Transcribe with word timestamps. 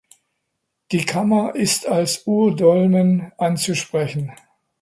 Die 0.91 1.05
Kammer 1.05 1.53
ist 1.53 1.85
als 1.87 2.25
Urdolmen 2.25 3.31
anzusprechen. 3.37 4.31